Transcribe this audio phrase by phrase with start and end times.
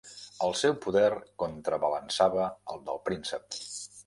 [0.45, 1.11] El seu poder
[1.43, 3.63] contrabalançava el del príncep.